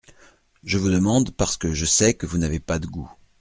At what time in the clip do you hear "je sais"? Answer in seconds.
1.75-2.15